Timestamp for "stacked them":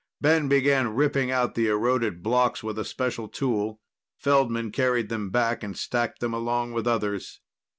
5.77-6.33